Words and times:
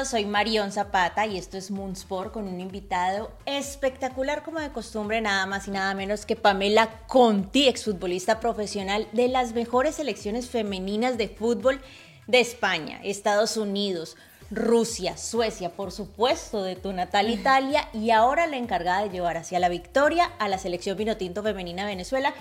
todos, 0.00 0.08
soy 0.08 0.24
Marión 0.24 0.72
Zapata 0.72 1.26
y 1.26 1.36
esto 1.36 1.58
es 1.58 1.70
Moonsport 1.70 2.32
con 2.32 2.48
un 2.48 2.60
invitado 2.60 3.32
espectacular 3.44 4.42
como 4.42 4.58
de 4.58 4.70
costumbre, 4.70 5.20
nada 5.20 5.44
más 5.46 5.68
y 5.68 5.72
nada 5.72 5.94
menos 5.94 6.24
que 6.24 6.36
Pamela 6.36 6.88
Conti, 7.06 7.68
exfutbolista 7.68 8.40
profesional 8.40 9.08
de 9.12 9.28
las 9.28 9.52
mejores 9.52 9.96
selecciones 9.96 10.48
femeninas 10.48 11.18
de 11.18 11.28
fútbol 11.28 11.80
de 12.26 12.40
España, 12.40 13.00
Estados 13.02 13.56
Unidos, 13.56 14.16
Rusia, 14.50 15.16
Suecia, 15.16 15.70
por 15.70 15.92
supuesto, 15.92 16.62
de 16.62 16.76
tu 16.76 16.92
natal 16.92 17.28
Italia 17.28 17.88
y 17.92 18.10
ahora 18.10 18.46
la 18.46 18.56
encargada 18.56 19.02
de 19.02 19.10
llevar 19.10 19.36
hacia 19.36 19.58
la 19.58 19.68
victoria 19.68 20.30
a 20.38 20.48
la 20.48 20.58
selección 20.58 20.96
Vinotinto 20.96 21.42
femenina 21.42 21.82
de 21.82 21.88
Venezuela. 21.88 22.32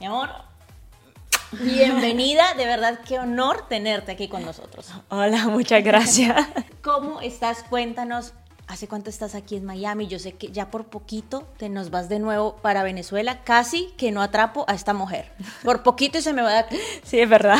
Mi 0.00 0.06
amor, 0.06 0.30
Bienvenida, 1.52 2.54
de 2.54 2.64
verdad 2.64 3.00
qué 3.06 3.18
honor 3.18 3.66
tenerte 3.68 4.12
aquí 4.12 4.28
con 4.28 4.44
nosotros. 4.44 4.92
Hola, 5.08 5.48
muchas 5.48 5.82
gracias. 5.82 6.46
¿Cómo 6.80 7.20
estás? 7.20 7.64
Cuéntanos, 7.64 8.34
¿hace 8.68 8.86
cuánto 8.86 9.10
estás 9.10 9.34
aquí 9.34 9.56
en 9.56 9.64
Miami? 9.64 10.06
Yo 10.06 10.20
sé 10.20 10.32
que 10.32 10.52
ya 10.52 10.70
por 10.70 10.84
poquito 10.84 11.48
te 11.58 11.68
nos 11.68 11.90
vas 11.90 12.08
de 12.08 12.20
nuevo 12.20 12.54
para 12.56 12.84
Venezuela, 12.84 13.42
casi 13.42 13.88
que 13.96 14.12
no 14.12 14.22
atrapo 14.22 14.64
a 14.68 14.74
esta 14.74 14.94
mujer. 14.94 15.32
Por 15.64 15.82
poquito 15.82 16.18
y 16.18 16.22
se 16.22 16.32
me 16.32 16.42
va 16.42 16.50
a 16.50 16.54
dar... 16.54 16.68
Sí, 17.02 17.18
es 17.18 17.28
verdad. 17.28 17.58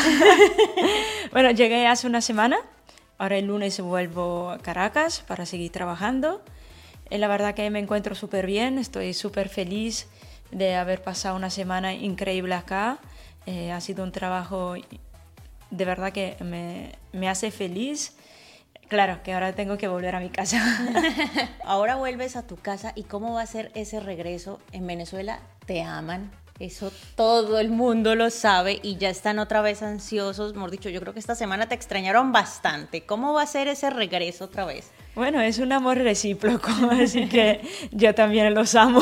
bueno, 1.33 1.51
llegué 1.51 1.85
hace 1.85 2.07
una 2.07 2.21
semana, 2.21 2.59
ahora 3.17 3.37
el 3.37 3.47
lunes 3.47 3.79
vuelvo 3.81 4.51
a 4.51 4.59
Caracas 4.59 5.21
para 5.27 5.45
seguir 5.45 5.69
trabajando. 5.69 6.41
Eh, 7.09 7.17
la 7.17 7.27
verdad 7.27 7.55
que 7.55 7.69
me 7.69 7.79
encuentro 7.79 8.15
súper 8.15 8.45
bien, 8.45 8.77
estoy 8.77 9.13
súper 9.13 9.49
feliz 9.49 10.07
de 10.51 10.75
haber 10.75 11.01
pasado 11.03 11.35
una 11.35 11.49
semana 11.49 11.93
increíble 11.93 12.55
acá 12.55 12.99
eh, 13.45 13.71
ha 13.71 13.81
sido 13.81 14.03
un 14.03 14.11
trabajo 14.11 14.75
de 15.69 15.85
verdad 15.85 16.11
que 16.11 16.35
me, 16.43 16.91
me 17.13 17.29
hace 17.29 17.51
feliz. 17.51 18.15
Claro, 18.87 19.23
que 19.23 19.33
ahora 19.33 19.53
tengo 19.53 19.77
que 19.77 19.87
volver 19.87 20.15
a 20.15 20.19
mi 20.19 20.29
casa. 20.29 20.61
ahora 21.63 21.95
vuelves 21.95 22.35
a 22.35 22.45
tu 22.45 22.57
casa 22.57 22.91
y 22.95 23.03
cómo 23.03 23.33
va 23.33 23.41
a 23.41 23.45
ser 23.45 23.71
ese 23.73 24.01
regreso 24.01 24.59
en 24.73 24.85
Venezuela. 24.85 25.39
Te 25.65 25.81
aman, 25.81 26.29
eso 26.61 26.91
todo 27.15 27.59
el 27.59 27.69
mundo 27.69 28.13
lo 28.13 28.29
sabe 28.29 28.79
y 28.83 28.97
ya 28.97 29.09
están 29.09 29.39
otra 29.39 29.61
vez 29.61 29.81
ansiosos. 29.81 30.53
Mejor 30.53 30.69
dicho, 30.69 30.89
yo 30.89 31.01
creo 31.01 31.13
que 31.13 31.19
esta 31.19 31.33
semana 31.33 31.67
te 31.67 31.73
extrañaron 31.73 32.31
bastante. 32.31 33.01
¿Cómo 33.01 33.33
va 33.33 33.41
a 33.41 33.47
ser 33.47 33.67
ese 33.67 33.89
regreso 33.89 34.45
otra 34.45 34.65
vez? 34.65 34.91
Bueno, 35.15 35.41
es 35.41 35.57
un 35.57 35.71
amor 35.71 35.97
recíproco, 35.97 36.69
así 36.91 37.27
que 37.27 37.61
yo 37.91 38.13
también 38.13 38.53
los 38.53 38.75
amo. 38.75 39.01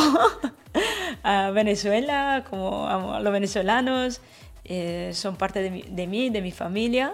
A 1.23 1.51
Venezuela, 1.51 2.45
como 2.49 2.87
a 2.87 3.19
los 3.19 3.33
venezolanos, 3.33 4.21
eh, 4.65 5.11
son 5.13 5.35
parte 5.35 5.61
de, 5.61 5.85
de 5.87 6.07
mí, 6.07 6.29
de 6.29 6.41
mi 6.41 6.51
familia. 6.51 7.13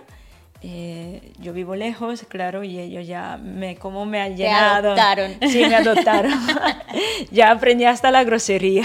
Eh, 0.68 1.22
yo 1.38 1.54
vivo 1.54 1.76
lejos, 1.76 2.26
claro, 2.28 2.64
y 2.64 2.80
ellos 2.80 3.06
ya 3.06 3.38
me, 3.38 3.76
como 3.76 4.06
me 4.08 4.20
han 4.20 4.36
llenado. 4.36 4.96
Te 4.96 5.02
adoptaron. 5.02 5.52
Sí, 5.52 5.60
me 5.60 5.76
adoptaron. 5.76 6.34
ya 7.32 7.52
aprendí 7.52 7.86
hasta 7.86 8.10
la 8.10 8.24
grosería. 8.24 8.84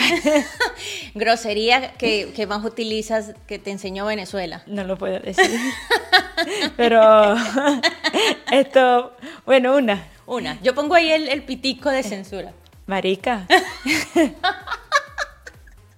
grosería 1.15 1.93
que, 1.93 2.33
que, 2.35 2.47
más 2.47 2.65
utilizas 2.65 3.33
que 3.47 3.59
te 3.59 3.71
enseñó 3.71 4.05
Venezuela. 4.05 4.63
No 4.67 4.85
lo 4.85 4.99
puedo 4.99 5.21
decir. 5.21 5.59
Pero 6.77 7.35
esto, 8.53 9.17
bueno, 9.47 9.75
una. 9.77 10.07
Una. 10.27 10.59
Yo 10.63 10.75
pongo 10.75 10.95
ahí 10.97 11.11
el, 11.11 11.29
el 11.29 11.43
pitico 11.45 11.89
de 11.89 12.03
censura. 12.03 12.53
Marica. 12.87 13.47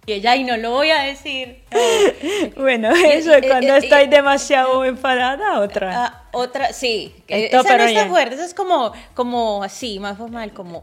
Y 0.05 0.15
ella, 0.15 0.35
y 0.35 0.43
no 0.43 0.57
lo 0.57 0.71
voy 0.71 0.91
a 0.91 1.03
decir. 1.03 1.63
Bueno, 2.57 2.91
eso 2.91 3.35
es 3.35 3.47
cuando 3.47 3.77
estoy 3.77 4.09
demasiado 4.09 4.85
enfadada, 4.85 5.61
otra. 5.61 6.05
Ah, 6.05 6.23
otra, 6.33 6.73
sí. 6.73 7.15
Esto, 7.29 7.61
esa 7.61 7.77
no 7.77 7.85
está 7.85 8.09
fuerte, 8.09 8.35
eso 8.35 8.45
es 8.45 8.55
como, 8.55 8.93
como 9.15 9.63
así, 9.63 9.99
más 9.99 10.19
formal, 10.19 10.53
como... 10.53 10.83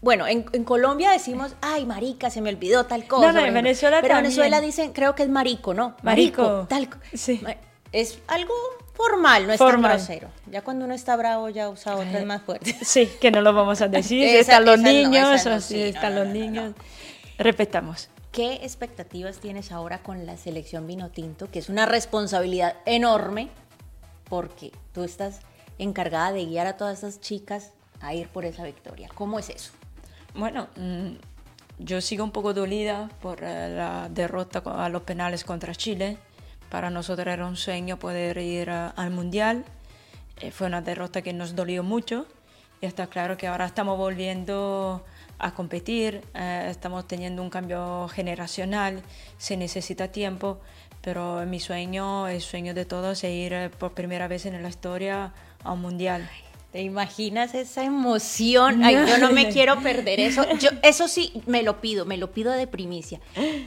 Bueno, 0.00 0.26
en, 0.26 0.46
en, 0.52 0.64
Colombia 0.64 1.10
decimos, 1.10 1.54
ay, 1.60 1.84
marica, 1.84 2.30
se 2.30 2.40
me 2.40 2.50
olvidó 2.50 2.86
tal 2.86 3.06
cosa. 3.06 3.32
No, 3.32 3.40
no, 3.40 3.46
en 3.46 3.54
Venezuela 3.54 4.00
Pero 4.00 4.16
en 4.16 4.22
Venezuela 4.22 4.60
dicen, 4.60 4.92
creo 4.92 5.14
que 5.14 5.24
es 5.24 5.28
marico, 5.28 5.74
¿no? 5.74 5.96
Marico. 6.02 6.42
marico 6.42 6.66
tal 6.68 6.88
Sí. 7.12 7.40
Es 7.92 8.18
algo 8.28 8.54
formal, 8.94 9.46
no 9.46 9.52
es 9.52 9.58
formal. 9.58 9.82
tan 9.82 10.06
grosero. 10.06 10.28
Ya 10.50 10.62
cuando 10.62 10.84
uno 10.84 10.94
está 10.94 11.16
bravo 11.16 11.48
ya 11.48 11.68
usa 11.68 11.96
otras 11.96 12.24
más 12.24 12.42
fuertes. 12.42 12.76
Sí, 12.82 13.10
que 13.20 13.30
no 13.30 13.40
lo 13.40 13.52
vamos 13.52 13.80
a 13.80 13.88
decir. 13.88 14.24
esa, 14.24 14.40
están 14.40 14.64
los 14.64 14.78
niños, 14.78 15.44
no, 15.44 15.50
no, 15.50 15.60
sí, 15.60 15.82
están 15.82 16.14
los 16.14 16.28
niños. 16.28 16.74
Respetamos. 17.38 18.10
¿Qué 18.32 18.60
expectativas 18.62 19.38
tienes 19.38 19.72
ahora 19.72 20.02
con 20.04 20.24
la 20.24 20.36
selección 20.36 20.86
vino 20.86 21.10
tinto? 21.10 21.50
Que 21.50 21.58
es 21.58 21.68
una 21.68 21.84
responsabilidad 21.84 22.76
enorme 22.86 23.48
porque 24.28 24.70
tú 24.94 25.02
estás 25.02 25.40
encargada 25.78 26.30
de 26.30 26.46
guiar 26.46 26.68
a 26.68 26.76
todas 26.76 26.98
esas 26.98 27.20
chicas 27.20 27.72
a 28.00 28.14
ir 28.14 28.28
por 28.28 28.44
esa 28.44 28.62
victoria. 28.62 29.08
¿Cómo 29.14 29.40
es 29.40 29.48
eso? 29.48 29.72
Bueno, 30.34 30.68
mm, 30.76 31.14
yo 31.80 32.00
sigo 32.00 32.22
un 32.22 32.30
poco 32.30 32.54
dolida 32.54 33.10
por 33.20 33.42
eh, 33.42 33.74
la 33.74 34.08
derrota 34.08 34.62
a 34.64 34.88
los 34.88 35.02
penales 35.02 35.42
contra 35.42 35.74
Chile. 35.74 36.16
Para 36.68 36.88
nosotros 36.88 37.26
era 37.26 37.46
un 37.46 37.56
sueño 37.56 37.98
poder 37.98 38.38
ir 38.38 38.70
al 38.70 39.10
Mundial. 39.10 39.64
Eh, 40.40 40.52
fue 40.52 40.68
una 40.68 40.82
derrota 40.82 41.22
que 41.22 41.32
nos 41.32 41.56
dolió 41.56 41.82
mucho 41.82 42.26
y 42.80 42.86
está 42.86 43.06
claro 43.06 43.36
que 43.36 43.46
ahora 43.46 43.66
estamos 43.66 43.98
volviendo 43.98 45.04
a 45.38 45.52
competir, 45.52 46.22
eh, 46.34 46.68
estamos 46.70 47.06
teniendo 47.06 47.42
un 47.42 47.50
cambio 47.50 48.08
generacional, 48.08 49.02
se 49.38 49.56
necesita 49.56 50.08
tiempo, 50.08 50.60
pero 51.00 51.44
mi 51.46 51.60
sueño, 51.60 52.28
el 52.28 52.40
sueño 52.40 52.74
de 52.74 52.84
todos 52.84 53.24
es 53.24 53.30
ir 53.30 53.52
eh, 53.52 53.70
por 53.70 53.92
primera 53.92 54.28
vez 54.28 54.46
en 54.46 54.62
la 54.62 54.68
historia 54.68 55.32
a 55.62 55.72
un 55.72 55.80
mundial. 55.80 56.28
¿Te 56.72 56.82
imaginas 56.82 57.54
esa 57.54 57.84
emoción? 57.84 58.84
Ay, 58.84 58.94
yo 58.94 59.18
no 59.18 59.32
me 59.32 59.48
quiero 59.52 59.80
perder 59.80 60.20
eso. 60.20 60.46
Yo, 60.58 60.70
eso 60.82 61.08
sí, 61.08 61.42
me 61.46 61.64
lo 61.64 61.80
pido, 61.80 62.04
me 62.04 62.16
lo 62.16 62.30
pido 62.30 62.52
de 62.52 62.68
primicia. 62.68 63.20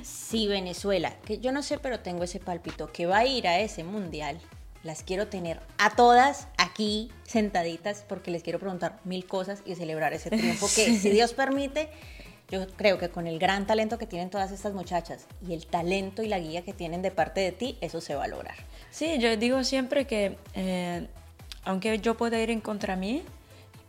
Si 0.04 0.48
Venezuela, 0.48 1.14
que 1.26 1.40
yo 1.40 1.52
no 1.52 1.64
sé, 1.64 1.80
pero 1.80 2.00
tengo 2.00 2.24
ese 2.24 2.40
palpito, 2.40 2.92
que 2.94 3.06
va 3.06 3.20
a 3.20 3.26
ir 3.26 3.48
a 3.48 3.60
ese 3.60 3.84
mundial, 3.84 4.40
las 4.84 5.04
quiero 5.04 5.28
tener 5.28 5.60
a 5.78 5.96
todas 5.96 6.48
aquí 6.58 7.10
sentaditas 7.24 8.06
porque 8.08 8.32
les 8.32 8.44
quiero 8.44 8.60
preguntar 8.60 9.00
mil 9.04 9.26
cosas 9.26 9.62
y 9.66 9.76
celebrar 9.76 10.14
ese 10.14 10.30
triunfo 10.30 10.68
que, 10.68 10.98
si 11.00 11.10
Dios 11.10 11.34
permite, 11.34 11.90
yo 12.50 12.68
creo 12.68 13.00
que 13.00 13.10
con 13.10 13.26
el 13.26 13.40
gran 13.40 13.66
talento 13.66 13.98
que 13.98 14.06
tienen 14.06 14.30
todas 14.30 14.52
estas 14.52 14.74
muchachas 14.74 15.26
y 15.48 15.54
el 15.54 15.66
talento 15.66 16.22
y 16.22 16.28
la 16.28 16.40
guía 16.40 16.64
que 16.64 16.74
tienen 16.74 17.02
de 17.02 17.12
parte 17.12 17.42
de 17.42 17.52
ti, 17.52 17.78
eso 17.82 18.02
se 18.02 18.16
va 18.16 18.26
a 18.26 18.28
lograr. 18.28 18.56
Sí, 18.92 19.18
yo 19.20 19.36
digo 19.38 19.64
siempre 19.64 20.06
que 20.06 20.38
eh, 20.54 21.08
aunque 21.66 21.98
yo 22.00 22.16
pueda 22.16 22.40
ir 22.40 22.50
en 22.50 22.62
contra 22.62 22.96
mí, 22.96 23.24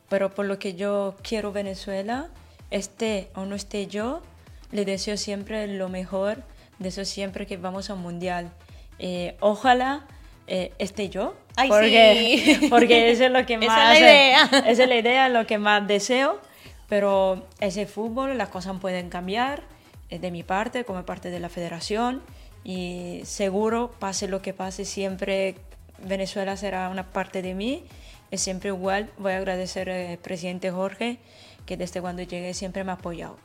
pero 0.08 0.34
por 0.34 0.46
lo 0.46 0.58
que 0.58 0.74
yo 0.74 1.16
quiero 1.22 1.52
Venezuela, 1.52 2.28
esté 2.70 3.30
o 3.34 3.44
no 3.44 3.56
esté 3.56 3.86
yo, 3.86 4.22
le 4.70 4.84
deseo 4.84 5.16
siempre 5.16 5.66
lo 5.66 5.88
mejor, 5.88 6.42
deseo 6.78 7.04
siempre 7.04 7.46
que 7.46 7.56
vamos 7.56 7.90
a 7.90 7.94
un 7.94 8.02
mundial. 8.02 8.52
Eh, 8.98 9.36
ojalá 9.40 10.06
eh, 10.46 10.72
esté 10.78 11.08
yo. 11.08 11.34
Ay, 11.56 11.68
porque, 11.68 12.44
sí. 12.44 12.66
porque 12.70 13.10
eso 13.10 13.24
es 13.24 13.30
lo 13.30 13.46
que 13.46 13.58
más... 13.58 13.66
Esa 13.66 13.94
es 13.94 14.00
la 14.00 14.06
idea. 14.06 14.42
Esa 14.70 14.82
es 14.82 14.88
la 14.88 14.96
idea, 14.96 15.28
lo 15.28 15.46
que 15.46 15.58
más 15.58 15.86
deseo. 15.86 16.40
Pero 16.88 17.46
ese 17.60 17.86
fútbol, 17.86 18.36
las 18.36 18.50
cosas 18.50 18.78
pueden 18.80 19.08
cambiar 19.08 19.62
es 20.10 20.20
de 20.20 20.30
mi 20.30 20.42
parte, 20.42 20.84
como 20.84 21.04
parte 21.04 21.30
de 21.30 21.40
la 21.40 21.48
federación. 21.48 22.22
Y 22.62 23.20
seguro, 23.24 23.92
pase 23.98 24.28
lo 24.28 24.42
que 24.42 24.52
pase, 24.52 24.84
siempre 24.84 25.56
Venezuela 25.98 26.56
será 26.56 26.88
una 26.88 27.10
parte 27.10 27.42
de 27.42 27.54
mí. 27.54 27.84
Es 28.30 28.42
siempre 28.42 28.68
igual. 28.68 29.10
Voy 29.18 29.32
a 29.32 29.38
agradecer 29.38 29.90
al 29.90 30.18
presidente 30.18 30.70
Jorge, 30.70 31.18
que 31.66 31.76
desde 31.76 32.00
cuando 32.00 32.22
llegué 32.22 32.54
siempre 32.54 32.84
me 32.84 32.90
ha 32.90 32.94
apoyado. 32.94 33.38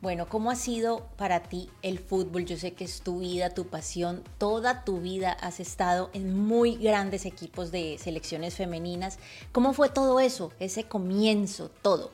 Bueno, 0.00 0.28
¿cómo 0.28 0.52
ha 0.52 0.54
sido 0.54 1.08
para 1.16 1.40
ti 1.40 1.70
el 1.82 1.98
fútbol? 1.98 2.44
Yo 2.44 2.56
sé 2.56 2.72
que 2.72 2.84
es 2.84 3.00
tu 3.00 3.18
vida, 3.18 3.50
tu 3.50 3.66
pasión, 3.66 4.22
toda 4.38 4.84
tu 4.84 5.00
vida 5.00 5.32
has 5.32 5.58
estado 5.58 6.10
en 6.12 6.38
muy 6.38 6.76
grandes 6.76 7.26
equipos 7.26 7.72
de 7.72 7.98
selecciones 7.98 8.54
femeninas. 8.54 9.18
¿Cómo 9.50 9.72
fue 9.72 9.88
todo 9.88 10.20
eso, 10.20 10.52
ese 10.60 10.84
comienzo, 10.84 11.68
todo? 11.82 12.12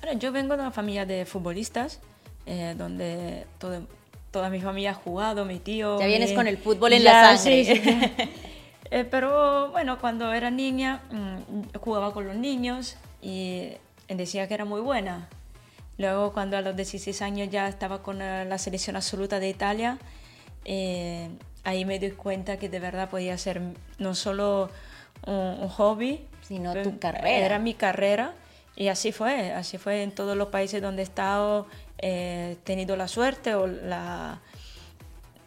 Bueno, 0.00 0.18
yo 0.18 0.32
vengo 0.32 0.56
de 0.56 0.62
una 0.62 0.70
familia 0.70 1.04
de 1.04 1.26
futbolistas, 1.26 2.00
eh, 2.46 2.74
donde 2.78 3.46
todo, 3.58 3.86
toda 4.30 4.48
mi 4.48 4.62
familia 4.62 4.92
ha 4.92 4.94
jugado, 4.94 5.44
mi 5.44 5.58
tío... 5.58 6.00
Ya 6.00 6.06
vienes 6.06 6.30
mi... 6.30 6.36
con 6.36 6.46
el 6.46 6.56
fútbol 6.56 6.94
en 6.94 7.02
ya, 7.02 7.12
la 7.12 7.36
sangre. 7.36 7.64
Sí, 7.66 7.76
sí. 7.76 7.82
eh, 8.90 9.04
pero 9.04 9.70
bueno, 9.72 10.00
cuando 10.00 10.32
era 10.32 10.50
niña 10.50 11.02
mmm, 11.10 11.78
jugaba 11.80 12.14
con 12.14 12.26
los 12.26 12.36
niños 12.36 12.96
y 13.20 13.72
decía 14.08 14.48
que 14.48 14.54
era 14.54 14.64
muy 14.64 14.80
buena 14.80 15.28
Luego, 15.98 16.32
cuando 16.32 16.56
a 16.56 16.62
los 16.62 16.76
16 16.76 17.20
años 17.22 17.48
ya 17.50 17.68
estaba 17.68 18.02
con 18.02 18.18
la 18.18 18.58
selección 18.58 18.96
absoluta 18.96 19.38
de 19.38 19.48
Italia, 19.48 19.98
eh, 20.64 21.28
ahí 21.64 21.84
me 21.84 21.98
di 21.98 22.10
cuenta 22.10 22.58
que 22.58 22.68
de 22.68 22.80
verdad 22.80 23.10
podía 23.10 23.36
ser 23.38 23.60
no 23.98 24.14
solo 24.14 24.70
un, 25.26 25.34
un 25.34 25.68
hobby, 25.68 26.26
sino 26.42 26.74
tu 26.82 26.98
carrera. 26.98 27.30
Era 27.30 27.58
mi 27.58 27.74
carrera. 27.74 28.34
Y 28.76 28.88
así 28.88 29.12
fue, 29.12 29.52
así 29.52 29.76
fue 29.76 30.02
en 30.02 30.12
todos 30.12 30.36
los 30.36 30.48
países 30.48 30.80
donde 30.80 31.02
he 31.02 31.04
estado, 31.04 31.66
he 31.98 32.52
eh, 32.52 32.56
tenido 32.64 32.96
la 32.96 33.08
suerte 33.08 33.54
o 33.54 33.66
la, 33.66 34.40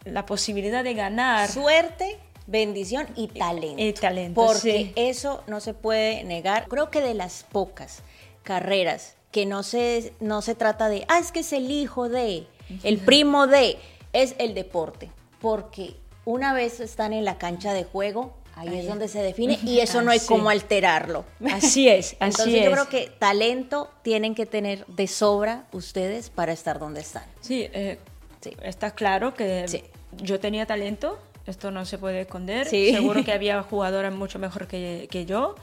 la 0.04 0.26
posibilidad 0.26 0.84
de 0.84 0.94
ganar. 0.94 1.48
¿Suerte 1.48 2.18
bendición 2.46 3.08
y 3.16 3.28
talento. 3.28 3.82
Y 3.82 3.92
talento, 3.92 4.40
Porque 4.40 4.60
sí. 4.60 4.92
eso 4.96 5.42
no 5.46 5.60
se 5.60 5.74
puede 5.74 6.24
negar. 6.24 6.68
Creo 6.68 6.90
que 6.90 7.00
de 7.00 7.14
las 7.14 7.44
pocas 7.44 8.02
carreras 8.42 9.16
que 9.34 9.46
no 9.46 9.64
se, 9.64 10.12
no 10.20 10.42
se 10.42 10.54
trata 10.54 10.88
de, 10.88 11.04
ah, 11.08 11.18
es 11.18 11.32
que 11.32 11.40
es 11.40 11.52
el 11.52 11.68
hijo 11.72 12.08
de, 12.08 12.46
el 12.84 12.98
primo 12.98 13.48
de, 13.48 13.76
es 14.12 14.36
el 14.38 14.54
deporte. 14.54 15.10
Porque 15.40 15.96
una 16.24 16.54
vez 16.54 16.78
están 16.78 17.12
en 17.12 17.24
la 17.24 17.36
cancha 17.36 17.72
de 17.72 17.82
juego, 17.82 18.32
ahí 18.54 18.68
Ahí 18.68 18.78
es 18.78 18.86
donde 18.86 19.08
se 19.08 19.20
define 19.20 19.58
y 19.64 19.80
eso 19.80 20.02
no 20.02 20.12
hay 20.12 20.20
cómo 20.20 20.50
alterarlo. 20.50 21.24
Así 21.52 21.88
es, 21.98 22.14
así 22.20 22.42
Entonces 22.42 22.54
es. 22.54 22.64
yo 22.64 22.70
creo 22.70 22.88
que 22.88 23.10
talento 23.18 23.90
tienen 24.02 24.36
que 24.36 24.46
tener 24.46 24.86
de 24.86 25.08
sobra 25.08 25.64
ustedes 25.72 26.30
para 26.30 26.52
estar 26.52 26.78
donde 26.78 27.00
están. 27.00 27.24
Sí, 27.40 27.68
eh, 27.72 27.98
Sí. 28.40 28.52
está 28.62 28.92
claro 28.92 29.34
que 29.34 29.66
Sí. 29.66 29.82
yo 30.22 30.38
tenía 30.38 30.64
talento, 30.64 31.18
esto 31.46 31.72
no 31.72 31.84
se 31.86 31.98
puede 31.98 32.20
esconder. 32.20 32.68
Sí. 32.68 32.92
Seguro 32.94 33.24
que 33.24 33.32
había 33.38 33.60
jugadoras 33.64 34.14
mucho 34.14 34.38
mejor 34.38 34.68
que, 34.68 35.08
que 35.10 35.26
yo. 35.26 35.56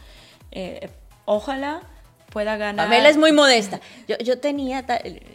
Eh, 0.52 0.90
ojalá 1.24 1.84
pueda 2.32 2.58
ganar. 2.58 2.88
Pamela 2.88 3.10
es 3.10 3.18
muy 3.18 3.32
modesta. 3.32 3.80
Yo, 4.08 4.18
yo 4.18 4.40
tenía, 4.40 4.84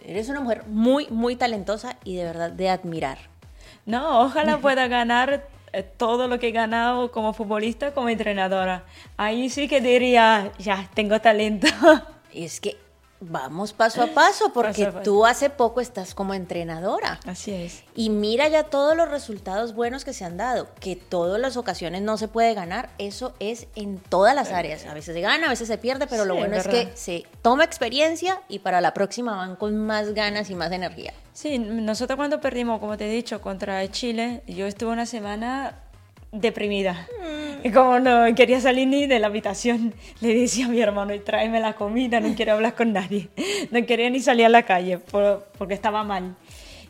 eres 0.05 0.29
una 0.29 0.41
mujer 0.41 0.65
muy, 0.67 1.07
muy 1.11 1.37
talentosa 1.37 1.97
y 2.03 2.17
de 2.17 2.25
verdad 2.25 2.51
de 2.51 2.69
admirar. 2.69 3.19
No, 3.85 4.23
ojalá 4.23 4.59
pueda 4.61 4.89
ganar 4.89 5.47
eh, 5.73 5.83
todo 5.83 6.27
lo 6.27 6.39
que 6.39 6.49
he 6.49 6.53
ganado 6.53 7.13
como 7.13 7.33
futbolista, 7.33 7.93
como 7.93 8.09
entrenadora. 8.09 8.85
Ahí 9.17 9.49
sí 9.51 9.69
que 9.69 9.81
diría, 9.81 10.51
ya, 10.59 10.89
tengo 10.95 11.21
talento. 11.21 11.69
Y 12.33 12.45
es 12.47 12.61
que 12.61 12.77
vamos 13.21 13.73
paso 13.73 14.03
a 14.03 14.09
paso 14.09 14.53
porque 14.53 14.85
Paso 14.85 14.89
a 14.89 14.93
paso. 15.01 15.05
tú 15.05 15.25
hace 15.27 15.51
poco 15.51 15.81
estás 15.81 16.15
como 16.15 16.35
entrenadora. 16.35 17.19
Así 17.27 17.53
es. 17.53 17.83
Y 17.95 18.11
mira 18.11 18.49
ya 18.49 18.65
todos 18.65 18.97
los 18.97 19.11
resultados 19.11 19.75
buenos 19.75 20.05
que 20.05 20.13
se 20.13 20.25
han 20.25 20.37
dado, 20.37 20.69
que 20.81 20.97
todas 20.97 21.41
las 21.41 21.57
ocasiones 21.57 22.03
no 22.03 22.17
se 22.19 22.29
puede 22.29 22.55
ganar, 22.55 22.91
eso 22.99 23.35
es 23.41 23.67
en 23.75 23.99
todas 23.99 24.35
las 24.35 24.53
áreas. 24.53 24.85
A 24.87 24.95
veces 24.95 25.15
se 25.15 25.21
gana, 25.21 25.47
a 25.47 25.51
veces 25.51 25.69
se 25.69 25.79
pierde, 25.79 26.07
pero 26.07 26.25
lo 26.25 26.35
bueno 26.35 26.57
es 26.57 26.67
que 26.69 26.91
se 26.95 27.25
toma 27.43 27.65
experiencia 27.65 28.41
y 28.49 28.59
para 28.61 28.81
la 28.81 28.93
próxima 28.95 29.37
van 29.37 29.57
con 29.57 29.77
más 29.77 30.12
ganas 30.15 30.51
y 30.51 30.55
más 30.55 30.71
energía. 30.73 31.12
Sí, 31.33 31.59
nosotros 31.59 32.17
cuando 32.17 32.41
perdimos, 32.41 32.81
como 32.81 32.97
te 32.97 33.07
he 33.07 33.12
dicho, 33.12 33.43
contra 33.43 33.87
Chile, 33.91 34.43
yo 34.47 34.67
estuve 34.67 34.91
una 34.93 35.05
semana 35.05 35.75
deprimida. 36.32 37.06
Y 37.64 37.70
como 37.73 37.99
no 37.99 38.32
quería 38.34 38.61
salir 38.61 38.87
ni 38.87 39.06
de 39.06 39.19
la 39.19 39.26
habitación, 39.28 39.94
le 40.20 40.34
decía 40.34 40.67
a 40.67 40.69
mi 40.69 40.81
hermano, 40.81 41.12
tráeme 41.20 41.58
la 41.61 41.73
comida, 41.75 42.20
no 42.20 42.34
quiero 42.34 42.52
hablar 42.52 42.75
con 42.75 42.93
nadie. 42.93 43.28
No 43.70 43.84
quería 43.87 44.08
ni 44.11 44.20
salir 44.20 44.46
a 44.46 44.49
la 44.49 44.62
calle 44.62 44.99
por- 44.99 45.49
porque 45.58 45.75
estaba 45.75 46.05
mal. 46.05 46.37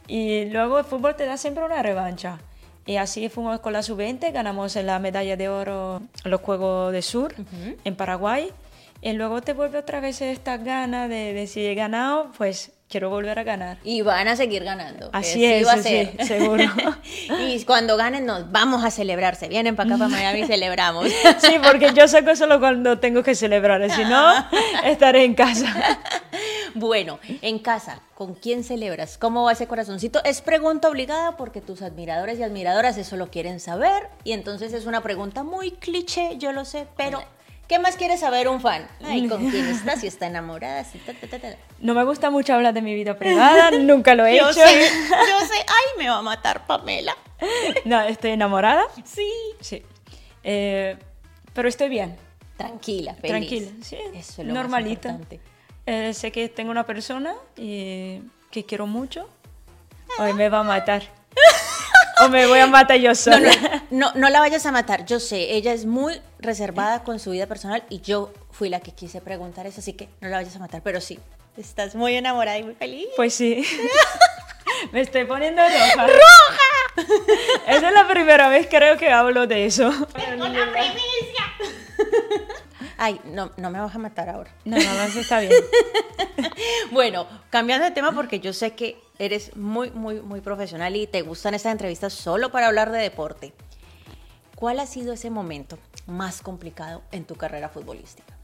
Y 0.08 0.44
luego 0.46 0.78
el 0.78 0.84
fútbol 0.84 1.16
te 1.16 1.24
da 1.24 1.36
siempre 1.36 1.64
una 1.64 1.82
revancha. 1.82 2.38
Y 2.84 2.96
así 2.96 3.28
fuimos 3.28 3.58
con 3.60 3.72
la 3.72 3.82
sub-20, 3.82 4.32
ganamos 4.32 4.76
la 4.76 4.98
medalla 4.98 5.36
de 5.36 5.48
oro 5.48 6.02
en 6.24 6.30
los 6.30 6.40
Juegos 6.40 6.92
de 6.92 7.02
Sur 7.02 7.34
en 7.84 7.96
Paraguay. 7.96 8.50
Y 9.02 9.12
luego 9.14 9.40
te 9.42 9.52
vuelve 9.54 9.78
otra 9.78 10.00
vez 10.00 10.20
esta 10.22 10.56
gana 10.58 11.08
de, 11.08 11.32
de 11.32 11.46
si 11.46 11.64
he 11.64 11.74
ganado, 11.74 12.30
pues 12.36 12.72
quiero 12.88 13.10
volver 13.10 13.38
a 13.38 13.42
ganar. 13.42 13.78
Y 13.84 14.02
van 14.02 14.28
a 14.28 14.36
seguir 14.36 14.64
ganando. 14.64 15.10
Así 15.12 15.44
es, 15.44 15.66
va 15.66 15.72
a 15.72 15.76
sí, 15.76 15.82
ser. 15.82 16.24
seguro. 16.24 16.64
y 17.40 17.62
cuando 17.64 17.96
ganen 17.96 18.26
nos 18.26 18.50
vamos 18.50 18.84
a 18.84 18.90
celebrar. 18.90 19.36
Se 19.36 19.48
vienen 19.48 19.76
para 19.76 19.90
acá, 19.90 19.98
para 19.98 20.10
Miami 20.10 20.40
y 20.40 20.46
celebramos. 20.46 21.06
Sí, 21.38 21.56
porque 21.62 21.92
yo 21.94 22.08
saco 22.08 22.36
solo 22.36 22.60
cuando 22.60 22.98
tengo 22.98 23.22
que 23.22 23.34
celebrar, 23.34 23.90
si 23.90 24.04
no, 24.04 24.32
estaré 24.84 25.24
en 25.24 25.34
casa. 25.34 25.98
Bueno, 26.74 27.18
en 27.40 27.58
casa, 27.58 28.00
¿con 28.14 28.34
quién 28.34 28.62
celebras? 28.62 29.16
¿Cómo 29.18 29.44
va 29.44 29.52
ese 29.52 29.66
corazoncito? 29.66 30.22
Es 30.24 30.42
pregunta 30.42 30.88
obligada 30.88 31.36
porque 31.36 31.60
tus 31.60 31.82
admiradores 31.82 32.38
y 32.38 32.42
admiradoras 32.42 32.98
eso 32.98 33.16
lo 33.16 33.30
quieren 33.30 33.60
saber 33.60 34.08
y 34.24 34.32
entonces 34.32 34.74
es 34.74 34.84
una 34.84 35.02
pregunta 35.02 35.42
muy 35.42 35.70
cliché, 35.72 36.36
yo 36.38 36.52
lo 36.52 36.66
sé, 36.66 36.86
pero 36.96 37.22
¿qué 37.68 37.78
más 37.78 37.96
quiere 37.96 38.16
saber 38.16 38.48
un 38.48 38.60
fan? 38.60 38.86
Ay, 39.04 39.28
¿con 39.28 39.50
quién 39.50 39.66
está? 39.68 39.96
Si 39.96 40.06
está 40.06 40.26
enamorada, 40.26 40.84
si 40.84 40.98
ta, 40.98 41.12
ta, 41.14 41.26
ta, 41.26 41.38
ta. 41.38 41.48
No 41.80 41.94
me 41.94 42.04
gusta 42.04 42.30
mucho 42.30 42.54
hablar 42.54 42.74
de 42.74 42.82
mi 42.82 42.94
vida 42.94 43.18
privada, 43.18 43.70
nunca 43.78 44.14
lo 44.14 44.24
he 44.26 44.36
Yo 44.36 44.44
hecho. 44.50 44.60
sé, 44.60 44.80
yo 45.10 45.46
sé, 45.46 45.54
ay, 45.58 45.98
me 45.98 46.08
va 46.08 46.18
a 46.18 46.22
matar 46.22 46.66
Pamela. 46.66 47.16
No, 47.84 48.00
estoy 48.02 48.30
enamorada, 48.32 48.82
Sí. 49.04 49.30
sí. 49.60 49.82
Eh, 50.42 50.96
pero 51.52 51.68
estoy 51.68 51.88
bien, 51.88 52.16
Tranquila, 52.56 53.14
feliz. 53.14 53.28
tranquila, 53.30 53.70
sí, 53.82 53.96
Eso 54.14 54.42
es 54.42 54.48
lo 54.48 54.54
más 54.54 54.62
normalita. 54.62 55.08
importante. 55.10 55.40
Eh, 55.86 56.14
sé 56.14 56.32
que 56.32 56.48
tengo 56.48 56.70
una 56.70 56.84
persona 56.86 57.34
y 57.56 58.20
que 58.50 58.64
quiero 58.64 58.86
mucho. 58.86 59.28
Hoy 60.19 60.32
me 60.34 60.48
va 60.48 60.60
a 60.60 60.62
matar. 60.62 61.02
o 62.24 62.28
me 62.28 62.46
voy 62.46 62.58
a 62.58 62.66
matar 62.66 62.98
yo 62.98 63.14
sola. 63.14 63.50
no, 63.90 64.12
no, 64.12 64.12
no 64.14 64.30
la 64.30 64.40
vayas 64.40 64.66
a 64.66 64.72
matar. 64.72 65.04
Yo 65.06 65.20
sé, 65.20 65.54
ella 65.54 65.72
es 65.72 65.86
muy 65.86 66.20
reservada 66.38 67.02
con 67.02 67.18
su 67.18 67.30
vida 67.30 67.46
personal 67.46 67.82
y 67.88 68.00
yo 68.00 68.32
fui 68.50 68.68
la 68.68 68.80
que 68.80 68.92
quise 68.92 69.20
preguntar 69.20 69.66
eso, 69.66 69.80
así 69.80 69.92
que 69.92 70.08
no 70.20 70.28
la 70.28 70.38
vayas 70.38 70.56
a 70.56 70.58
matar. 70.58 70.82
Pero 70.82 71.00
sí, 71.00 71.18
estás 71.56 71.94
muy 71.94 72.14
enamorada 72.14 72.58
y 72.58 72.62
muy 72.62 72.74
feliz. 72.74 73.06
Pues 73.16 73.34
sí. 73.34 73.64
Me 74.92 75.00
estoy 75.00 75.24
poniendo 75.24 75.62
roja. 75.62 76.06
¡Roja! 76.06 77.06
Esa 77.66 77.88
es 77.88 77.94
la 77.94 78.08
primera 78.08 78.48
vez 78.48 78.66
creo 78.70 78.96
que 78.96 79.10
hablo 79.10 79.46
de 79.46 79.66
eso. 79.66 79.90
Ay, 82.98 83.20
no, 83.24 83.52
no 83.58 83.70
me 83.70 83.78
vas 83.78 83.94
a 83.94 83.98
matar 83.98 84.30
ahora. 84.30 84.50
No, 84.64 84.76
no, 84.78 84.94
no, 84.94 85.20
está 85.20 85.40
bien. 85.40 85.52
Bueno, 86.90 87.26
cambiando 87.50 87.84
de 87.84 87.90
tema 87.90 88.12
porque 88.12 88.40
yo 88.40 88.52
sé 88.52 88.74
que 88.74 88.96
eres 89.18 89.56
muy, 89.56 89.90
muy, 89.90 90.20
muy 90.20 90.40
profesional 90.40 90.96
y 90.96 91.06
te 91.06 91.22
gustan 91.22 91.54
estas 91.54 91.72
entrevistas 91.72 92.12
solo 92.12 92.50
para 92.50 92.68
hablar 92.68 92.90
de 92.92 92.98
deporte. 92.98 93.52
¿Cuál 94.54 94.80
ha 94.80 94.86
sido 94.86 95.12
ese 95.12 95.30
momento 95.30 95.78
más 96.06 96.40
complicado 96.40 97.02
en 97.12 97.24
tu 97.24 97.34
carrera 97.34 97.68
futbolística? 97.68 98.34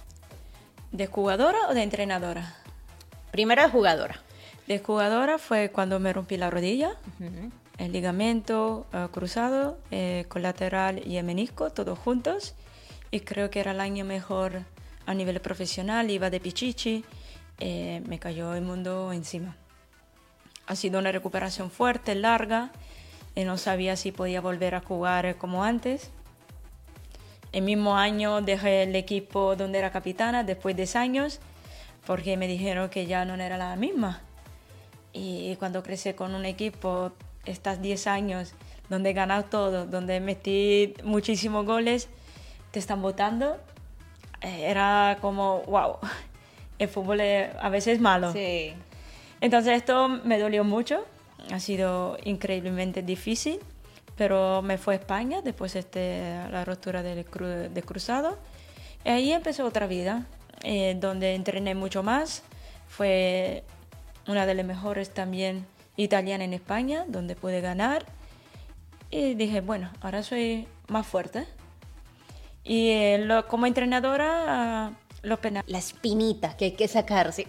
¿De 0.90 1.06
jugadora 1.06 1.58
o 1.69 1.74
de 1.74 1.82
entrenadora? 1.82 2.54
Primero 3.30 3.62
de 3.62 3.70
jugadora. 3.70 4.20
De 4.66 4.78
jugadora 4.78 5.38
fue 5.38 5.70
cuando 5.70 5.98
me 5.98 6.12
rompí 6.12 6.36
la 6.36 6.50
rodilla, 6.50 6.96
el 7.78 7.92
ligamento 7.92 8.86
eh, 8.92 9.08
cruzado, 9.10 9.78
eh, 9.90 10.26
colateral 10.28 11.02
y 11.06 11.16
el 11.16 11.25
menisco, 11.25 11.70
todos 11.70 11.98
juntos. 11.98 12.54
Y 13.10 13.20
creo 13.20 13.50
que 13.50 13.60
era 13.60 13.72
el 13.72 13.80
año 13.80 14.04
mejor 14.04 14.64
a 15.06 15.14
nivel 15.14 15.40
profesional, 15.40 16.10
iba 16.10 16.30
de 16.30 16.40
pichichi, 16.40 17.04
eh, 17.60 18.02
me 18.06 18.19
cayó 18.19 18.54
el 18.54 18.62
mundo 18.62 19.12
encima. 19.12 19.56
Ha 20.66 20.76
sido 20.76 20.99
una 20.99 21.12
recuperación 21.12 21.71
fuerte, 21.71 22.14
larga, 22.14 22.71
y 23.35 23.44
no 23.44 23.59
sabía 23.59 23.97
si 23.97 24.12
podía 24.12 24.40
volver 24.40 24.75
a 24.75 24.80
jugar 24.80 25.37
como 25.37 25.64
antes. 25.64 26.11
El 27.52 27.62
mismo 27.62 27.97
año 27.97 28.40
dejé 28.40 28.85
el 28.85 28.97
equipo 28.97 29.56
donde 29.56 29.78
era 29.78 29.90
capitana, 29.90 30.44
después 30.44 30.75
de 30.76 30.82
10 30.82 30.97
años, 30.97 31.40
porque 32.06 32.37
me 32.37 32.47
dijeron 32.47 32.88
que 32.88 33.06
ya 33.06 33.25
no 33.25 33.35
era 33.35 33.59
la 33.59 33.76
misma. 33.76 34.23
Y 35.12 35.56
cuando 35.56 35.82
crecí 35.82 36.14
con 36.14 36.35
un 36.35 36.47
equipo, 36.47 37.12
estás 37.44 37.82
10 37.82 38.06
años, 38.06 38.54
donde 38.88 39.11
he 39.11 39.42
todo, 39.44 39.87
donde 39.87 40.21
metí 40.21 40.94
muchísimos 41.04 41.66
goles, 41.66 42.09
te 42.71 42.78
están 42.78 43.02
votando, 43.02 43.59
eh, 44.40 44.64
era 44.71 45.18
como, 45.21 45.62
wow, 45.62 45.99
el 46.82 46.88
fútbol 46.88 47.20
es- 47.20 47.50
a 47.60 47.68
veces 47.68 47.94
es 47.94 48.00
malo. 48.00 48.32
Sí. 48.32 48.72
Entonces 49.40 49.76
esto 49.76 50.08
me 50.08 50.38
dolió 50.38 50.62
mucho, 50.64 51.04
ha 51.52 51.58
sido 51.60 52.16
increíblemente 52.24 53.02
difícil, 53.02 53.58
pero 54.16 54.62
me 54.62 54.78
fue 54.78 54.94
a 54.94 54.98
España 54.98 55.40
después 55.42 55.72
de 55.72 55.80
este, 55.80 56.34
la 56.50 56.64
rotura 56.64 57.02
del 57.02 57.24
cru- 57.28 57.68
de 57.68 57.82
cruzado. 57.82 58.38
Y 59.04 59.08
ahí 59.08 59.32
empezó 59.32 59.64
otra 59.64 59.86
vida, 59.86 60.26
eh, 60.62 60.96
donde 61.00 61.34
entrené 61.34 61.74
mucho 61.74 62.02
más. 62.02 62.42
Fue 62.88 63.64
una 64.28 64.46
de 64.46 64.54
las 64.54 64.64
mejores 64.66 65.10
también 65.12 65.66
italiana 65.96 66.44
en 66.44 66.52
España, 66.52 67.04
donde 67.08 67.34
pude 67.34 67.60
ganar. 67.60 68.04
Y 69.10 69.34
dije, 69.34 69.60
bueno, 69.60 69.90
ahora 70.00 70.22
soy 70.22 70.68
más 70.88 71.06
fuerte. 71.06 71.46
Y 72.64 72.90
eh, 72.90 73.18
lo- 73.18 73.48
como 73.48 73.66
entrenadora, 73.66 74.92
los 75.23 75.38
penales. 75.38 75.71
La 75.71 75.79
espinita 75.79 76.57
que 76.57 76.67
hay 76.67 76.73
que 76.73 76.88
sacarse. 76.88 77.47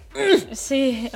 Sí, 0.51 1.09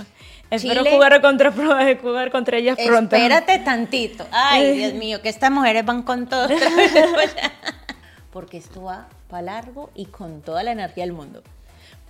espero 0.49 0.83
Chile. 0.83 0.95
jugar 0.95 1.21
contra, 1.21 1.51
jugar 2.01 2.31
contra 2.31 2.57
ellas 2.57 2.77
pronto. 2.83 3.15
Espérate 3.15 3.59
tantito. 3.59 4.25
Ay, 4.31 4.77
Dios 4.77 4.93
mío, 4.93 5.21
que 5.21 5.29
estas 5.29 5.51
mujeres 5.51 5.85
van 5.85 6.03
con 6.03 6.27
todo. 6.27 6.45
allá. 6.45 7.51
Porque 8.31 8.57
esto 8.57 8.83
va 8.83 9.07
para 9.29 9.41
largo 9.41 9.89
y 9.95 10.05
con 10.05 10.41
toda 10.41 10.63
la 10.63 10.71
energía 10.71 11.03
del 11.03 11.13
mundo. 11.13 11.41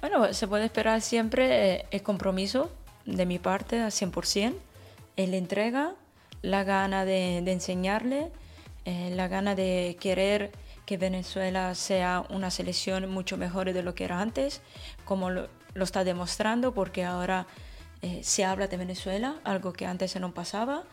Bueno, 0.01 0.33
se 0.33 0.47
puede 0.47 0.65
esperar 0.65 1.01
siempre 1.01 1.75
eh, 1.75 1.85
el 1.91 2.03
compromiso 2.03 2.69
de 3.05 3.25
mi 3.25 3.39
parte 3.39 3.79
al 3.79 3.91
100%, 3.91 4.53
el 5.15 5.33
entrega, 5.33 5.93
la 6.41 6.63
gana 6.63 7.05
de, 7.05 7.41
de 7.43 7.51
enseñarle, 7.51 8.29
eh, 8.85 9.11
la 9.15 9.27
gana 9.27 9.55
de 9.55 9.97
querer 9.99 10.51
que 10.87 10.97
Venezuela 10.97 11.75
sea 11.75 12.23
una 12.29 12.49
selección 12.49 13.09
mucho 13.09 13.35
mejor 13.35 13.73
de 13.73 13.83
lo 13.83 13.93
que 13.93 14.05
era 14.05 14.21
antes, 14.21 14.61
como 15.03 15.29
lo, 15.29 15.49
está 15.75 16.05
demostrando, 16.05 16.73
porque 16.73 17.03
ahora 17.03 17.45
eh, 18.01 18.21
se 18.23 18.45
habla 18.45 18.67
de 18.67 18.77
Venezuela, 18.77 19.35
algo 19.43 19.73
que 19.73 19.85
antes 19.85 20.17
no 20.17 20.33
pasaba. 20.33 20.83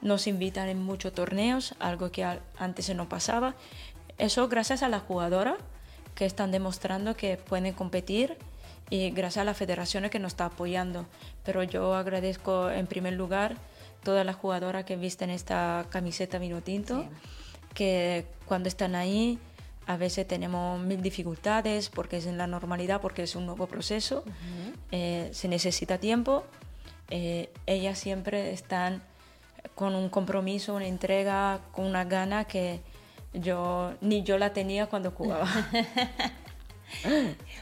Nos 0.00 0.26
invitan 0.26 0.70
en 0.70 0.82
muchos 0.82 1.12
torneos, 1.12 1.74
algo 1.80 2.10
que 2.10 2.24
antes 2.56 2.94
no 2.96 3.10
pasaba. 3.10 3.54
eso 4.16 4.48
gracias 4.48 4.82
a 4.82 4.88
las 4.88 5.02
jugadoras 5.02 5.56
que 6.14 6.24
están 6.24 6.50
demostrando 6.50 7.14
que 7.14 7.36
pueden 7.36 7.74
competir 7.74 8.38
y 8.88 9.10
gracias 9.10 9.42
a 9.42 9.44
las 9.44 9.58
federaciones 9.58 10.10
que 10.10 10.18
nos 10.18 10.32
está 10.32 10.46
apoyando. 10.46 11.04
Pero 11.44 11.62
yo 11.62 11.94
agradezco 11.94 12.70
en 12.70 12.86
primer 12.86 13.12
lugar 13.12 13.56
todas 14.02 14.24
las 14.24 14.36
jugadoras 14.36 14.86
que 14.86 14.96
visten 14.96 15.28
esta 15.28 15.84
camiseta 15.90 16.38
vino 16.38 16.62
tinto, 16.62 17.04
que 17.74 18.26
cuando 18.46 18.68
están 18.68 18.94
ahí 18.94 19.38
a 19.86 19.96
veces 19.96 20.26
tenemos 20.26 20.80
mil 20.80 21.02
dificultades 21.02 21.88
porque 21.88 22.18
es 22.18 22.26
en 22.26 22.38
la 22.38 22.46
normalidad, 22.46 23.00
porque 23.00 23.24
es 23.24 23.34
un 23.34 23.46
nuevo 23.46 23.66
proceso, 23.66 24.24
eh, 24.90 25.28
se 25.32 25.48
necesita 25.48 25.98
tiempo. 25.98 26.44
Eh, 27.10 27.50
ellas 27.66 27.98
siempre 27.98 28.52
están 28.52 29.02
con 29.74 29.94
un 29.94 30.08
compromiso, 30.08 30.74
una 30.74 30.86
entrega, 30.86 31.60
con 31.72 31.84
una 31.84 32.04
gana 32.04 32.44
que 32.44 32.80
yo 33.32 33.94
ni 34.00 34.22
yo 34.22 34.38
la 34.38 34.52
tenía 34.52 34.86
cuando 34.86 35.10
jugaba. 35.10 35.48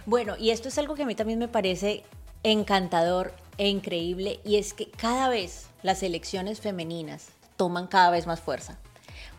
bueno, 0.07 0.37
y 0.39 0.51
esto 0.51 0.69
es 0.69 0.79
algo 0.79 0.95
que 0.95 1.05
a 1.05 1.07
mí 1.07 1.15
también 1.15 1.39
me 1.39 1.49
parece 1.49 2.05
encantador 2.43 3.35
e 3.59 3.69
increíble 3.69 4.41
y 4.45 4.57
es 4.57 4.73
que 4.73 4.91
cada 4.91 5.29
vez 5.29 5.69
las 5.83 5.99
selecciones 5.99 6.61
femeninas 6.61 7.29
toman 7.57 7.87
cada 7.87 8.11
vez 8.11 8.27
más 8.27 8.41
fuerza, 8.41 8.79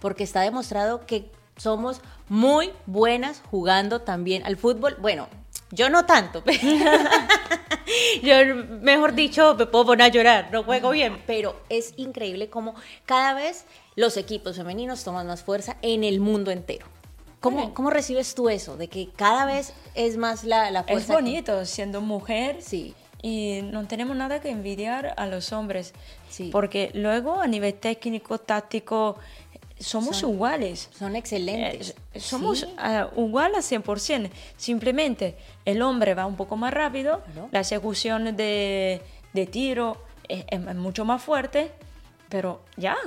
porque 0.01 0.25
está 0.25 0.41
demostrado 0.41 1.05
que 1.05 1.31
somos 1.55 2.01
muy 2.27 2.71
buenas 2.85 3.41
jugando 3.49 4.01
también 4.01 4.43
al 4.45 4.57
fútbol. 4.57 4.97
Bueno, 4.99 5.29
yo 5.71 5.89
no 5.89 6.05
tanto. 6.05 6.43
yo, 8.23 8.33
mejor 8.81 9.13
dicho, 9.13 9.55
me 9.55 9.67
puedo 9.67 9.85
poner 9.85 10.07
a 10.07 10.09
llorar, 10.09 10.49
no 10.51 10.63
juego 10.63 10.89
bien, 10.89 11.21
pero 11.25 11.61
es 11.69 11.93
increíble 11.97 12.49
cómo 12.49 12.75
cada 13.05 13.33
vez 13.33 13.65
los 13.95 14.17
equipos 14.17 14.57
femeninos 14.57 15.03
toman 15.03 15.27
más 15.27 15.43
fuerza 15.43 15.77
en 15.81 16.03
el 16.03 16.19
mundo 16.19 16.51
entero. 16.51 16.87
¿Cómo, 17.39 17.73
¿Cómo 17.73 17.89
recibes 17.89 18.35
tú 18.35 18.49
eso? 18.49 18.77
De 18.77 18.87
que 18.87 19.09
cada 19.15 19.45
vez 19.45 19.73
es 19.95 20.17
más 20.17 20.43
la, 20.43 20.69
la 20.69 20.83
fuerza. 20.83 21.01
Es 21.01 21.07
bonito, 21.07 21.65
siendo 21.65 21.99
mujer. 21.99 22.57
Sí. 22.61 22.93
Y 23.23 23.61
no 23.63 23.87
tenemos 23.87 24.15
nada 24.15 24.41
que 24.41 24.49
envidiar 24.49 25.13
a 25.17 25.25
los 25.25 25.51
hombres. 25.51 25.93
Sí. 26.29 26.49
Porque 26.51 26.91
luego, 26.93 27.39
a 27.39 27.47
nivel 27.47 27.73
técnico, 27.73 28.37
táctico, 28.37 29.17
somos 29.81 30.21
iguales. 30.21 30.89
Son 30.97 31.15
excelentes. 31.15 31.95
Eh, 32.13 32.19
somos 32.19 32.67
ah, 32.77 33.09
iguales 33.17 33.71
al 33.71 33.83
100%. 33.83 34.29
Simplemente 34.57 35.37
el 35.65 35.81
hombre 35.81 36.13
va 36.13 36.25
un 36.25 36.35
poco 36.35 36.55
más 36.57 36.73
rápido, 36.73 37.21
la 37.51 37.61
ejecución 37.61 38.35
de, 38.35 39.01
de 39.33 39.45
tiro 39.45 39.97
es, 40.27 40.45
mucho 40.75 41.05
más 41.05 41.21
fuerte, 41.21 41.71
pero 42.29 42.61
ya. 42.77 42.97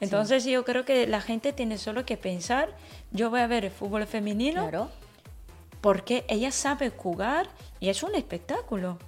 Entonces 0.00 0.44
yo 0.44 0.64
creo 0.64 0.84
que 0.84 1.06
la 1.06 1.20
gente 1.20 1.52
tiene 1.52 1.78
solo 1.78 2.04
que 2.04 2.16
pensar, 2.16 2.70
yo 3.12 3.30
voy 3.30 3.40
a 3.40 3.46
ver 3.46 3.64
el 3.64 3.70
fútbol 3.70 4.04
femenino 4.06 4.68
claro. 4.68 4.90
porque 5.80 6.24
ella 6.28 6.50
sabe 6.50 6.90
jugar 6.90 7.48
y 7.78 7.88
es 7.88 8.02
un 8.02 8.14
espectáculo. 8.16 8.98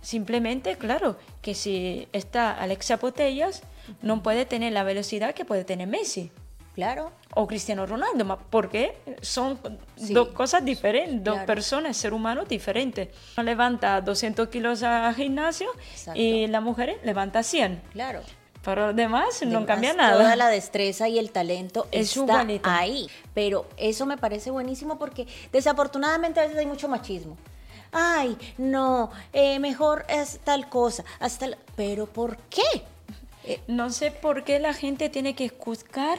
Simplemente, 0.00 0.76
claro, 0.76 1.16
que 1.42 1.54
si 1.54 2.08
está 2.12 2.50
Alexa 2.50 2.96
Botellas, 2.96 3.62
no 4.02 4.20
puede 4.24 4.44
tener 4.46 4.72
la 4.72 4.82
velocidad 4.82 5.32
que 5.32 5.44
puede 5.44 5.64
tener 5.64 5.86
Messi. 5.86 6.32
Claro. 6.74 7.12
O 7.34 7.46
Cristiano 7.46 7.84
Ronaldo, 7.86 8.38
porque 8.50 8.98
son 9.20 9.58
dos 9.96 10.28
cosas 10.28 10.64
diferentes, 10.64 11.22
dos 11.22 11.40
personas, 11.40 11.96
ser 11.96 12.14
humano 12.14 12.44
diferentes. 12.44 13.08
Uno 13.36 13.44
levanta 13.44 14.00
200 14.00 14.48
kilos 14.48 14.82
al 14.82 15.14
gimnasio 15.14 15.70
y 16.14 16.46
la 16.46 16.60
mujer 16.60 16.98
levanta 17.04 17.42
100. 17.42 17.82
Claro. 17.92 18.20
Pero 18.64 18.86
además 18.86 19.42
no 19.44 19.66
cambia 19.66 19.92
nada. 19.92 20.16
Toda 20.16 20.36
la 20.36 20.48
destreza 20.48 21.08
y 21.08 21.18
el 21.18 21.30
talento 21.30 21.88
es 21.90 22.16
está 22.16 22.78
ahí. 22.78 23.08
Pero 23.34 23.66
eso 23.76 24.06
me 24.06 24.16
parece 24.16 24.50
buenísimo 24.50 24.98
porque 24.98 25.26
desafortunadamente 25.50 26.40
a 26.40 26.44
veces 26.44 26.58
hay 26.58 26.66
mucho 26.66 26.88
machismo. 26.88 27.36
Ay, 27.90 28.38
no, 28.56 29.10
eh, 29.32 29.58
mejor 29.58 30.06
es 30.08 30.38
tal 30.44 30.68
cosa. 30.68 31.04
Hasta 31.20 31.48
Pero 31.76 32.06
¿por 32.06 32.38
qué? 32.48 32.62
no 33.66 33.90
sé 33.90 34.12
por 34.12 34.44
qué 34.44 34.60
la 34.60 34.72
gente 34.72 35.08
tiene 35.08 35.34
que 35.34 35.48
juzgar 35.48 36.18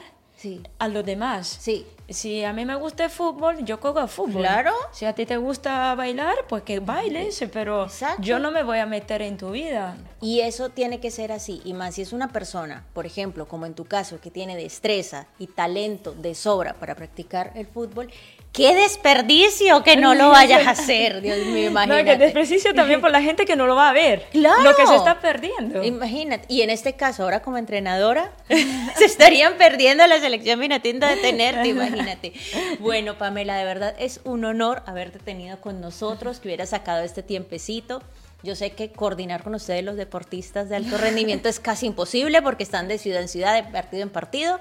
a 0.79 0.87
los 0.87 1.05
demás. 1.05 1.57
Sí. 1.59 1.85
Si 2.09 2.43
a 2.43 2.51
mí 2.51 2.65
me 2.65 2.75
gusta 2.75 3.05
el 3.05 3.09
fútbol, 3.09 3.63
yo 3.63 3.77
juego 3.77 4.05
fútbol. 4.07 4.41
Claro. 4.41 4.71
Si 4.91 5.05
a 5.05 5.13
ti 5.13 5.25
te 5.25 5.37
gusta 5.37 5.95
bailar, 5.95 6.35
pues 6.49 6.63
que 6.63 6.79
bailes, 6.79 7.43
pero 7.51 7.87
yo 8.19 8.39
no 8.39 8.51
me 8.51 8.63
voy 8.63 8.79
a 8.79 8.85
meter 8.85 9.21
en 9.21 9.37
tu 9.37 9.51
vida. 9.51 9.97
Y 10.21 10.41
eso 10.41 10.69
tiene 10.69 10.99
que 10.99 11.11
ser 11.11 11.31
así. 11.31 11.61
Y 11.63 11.73
más 11.73 11.95
si 11.95 12.01
es 12.01 12.13
una 12.13 12.29
persona, 12.29 12.85
por 12.93 13.05
ejemplo, 13.05 13.47
como 13.47 13.65
en 13.65 13.73
tu 13.73 13.85
caso, 13.85 14.19
que 14.19 14.31
tiene 14.31 14.55
destreza 14.55 15.27
y 15.39 15.47
talento 15.47 16.11
de 16.11 16.35
sobra 16.35 16.73
para 16.73 16.95
practicar 16.95 17.51
el 17.55 17.65
fútbol, 17.65 18.11
qué 18.53 18.75
desperdicio 18.75 19.83
que 19.83 19.97
no 19.97 20.13
lo 20.13 20.29
vayas 20.29 20.65
a 20.65 20.71
hacer, 20.71 21.21
Dios 21.21 21.39
mío, 21.47 21.69
imagínate. 21.69 22.03
No, 22.03 22.05
que 22.05 22.17
desperdicio 22.17 22.73
también 22.73 23.01
por 23.01 23.11
la 23.11 23.21
gente 23.21 23.45
que 23.45 23.55
no 23.55 23.65
lo 23.65 23.75
va 23.75 23.89
a 23.89 23.93
ver. 23.93 24.27
Claro. 24.31 24.61
Lo 24.61 24.75
que 24.75 24.87
se 24.87 24.95
está 24.95 25.19
perdiendo. 25.19 25.83
Imagínate. 25.83 26.45
Y 26.47 26.61
en 26.61 26.69
este 26.69 26.93
caso, 26.93 27.23
ahora 27.23 27.41
como 27.41 27.57
entrenadora, 27.57 28.31
se 28.95 29.05
estarían 29.05 29.57
perdiendo 29.57 30.05
la 30.07 30.19
selección 30.19 30.59
Minatinta 30.59 31.09
de 31.09 31.17
tenerte, 31.17 31.67
imagínate. 31.67 32.33
Bueno, 32.79 33.17
Pamela, 33.17 33.57
de 33.57 33.65
verdad 33.65 33.95
es 33.97 34.21
un 34.23 34.45
honor 34.45 34.83
haberte 34.85 35.19
tenido 35.19 35.59
con 35.59 35.81
nosotros, 35.81 36.39
que 36.39 36.47
hubieras 36.47 36.69
sacado 36.69 37.03
este 37.03 37.23
tiempecito. 37.23 38.01
Yo 38.43 38.55
sé 38.55 38.71
que 38.71 38.91
coordinar 38.91 39.41
con 39.41 39.55
ustedes 39.55 39.83
los 39.83 39.95
deportistas 39.95 40.69
de 40.69 40.75
alto 40.75 40.97
rendimiento 40.97 41.47
es 41.47 41.59
casi 41.59 41.85
imposible 41.85 42.41
porque 42.41 42.63
están 42.63 42.89
de 42.89 42.97
ciudad 42.97 43.21
en 43.21 43.29
ciudad, 43.29 43.55
de 43.55 43.63
partido 43.63 44.03
en 44.03 44.09
partido. 44.09 44.59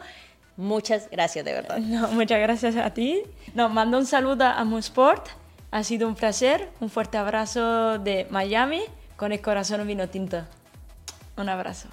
Muchas 0.56 1.08
gracias, 1.10 1.44
de 1.44 1.52
verdad. 1.52 1.78
No, 1.78 2.08
muchas 2.08 2.40
gracias 2.40 2.76
a 2.76 2.90
ti. 2.90 3.22
Nos 3.54 3.72
mando 3.72 3.98
un 3.98 4.06
saludo 4.06 4.44
a 4.44 4.64
Sport. 4.78 5.28
Ha 5.70 5.82
sido 5.84 6.06
un 6.06 6.14
placer. 6.14 6.68
Un 6.80 6.90
fuerte 6.90 7.18
abrazo 7.18 7.98
de 7.98 8.26
Miami 8.30 8.82
con 9.16 9.32
el 9.32 9.40
corazón 9.40 9.86
vino 9.86 10.08
tinto. 10.08 10.42
Un 11.36 11.48
abrazo. 11.48 11.88